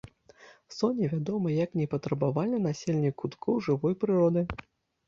[0.77, 4.41] Соня вядома як непатрабавальны насельнік куткоў жывой прыроды.